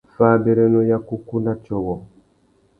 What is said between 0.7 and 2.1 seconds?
ya kúkú na tiô wôō.